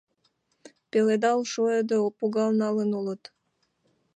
[0.89, 3.23] Пеледал шуыде погал налын улыт.